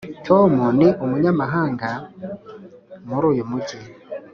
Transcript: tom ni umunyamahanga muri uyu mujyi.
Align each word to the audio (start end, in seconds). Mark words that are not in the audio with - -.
tom 0.27 0.51
ni 0.77 0.87
umunyamahanga 1.03 1.89
muri 3.07 3.25
uyu 3.31 3.43
mujyi. 3.49 3.77